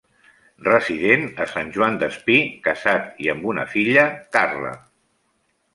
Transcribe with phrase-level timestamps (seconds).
[0.67, 2.39] Resident a Sant Joan Despí,
[2.71, 4.77] casat i amb una filla, Carla.